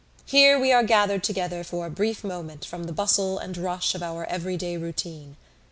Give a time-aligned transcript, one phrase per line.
[0.25, 4.01] Here we are gathered together for a brief moment from the bustle and rush of
[4.01, 5.35] our everyday routine.